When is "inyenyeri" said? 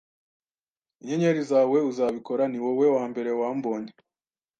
1.01-1.41